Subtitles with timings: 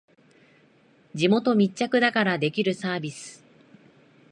[1.13, 3.43] 地元密着だからできるサービス